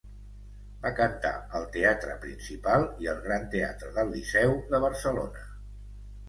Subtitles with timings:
[0.85, 5.47] Va cantar al Teatre Principal i al Gran Teatre del Liceu de Barcelona.